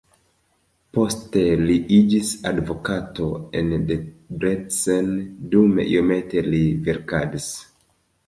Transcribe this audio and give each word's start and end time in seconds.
Poste 0.97 1.41
li 1.71 1.75
iĝis 1.97 2.29
advokato 2.51 3.27
en 3.61 3.69
Debrecen, 3.91 5.11
dume 5.53 5.85
iomete 5.93 6.43
li 6.47 6.63
verkadis. 6.89 7.49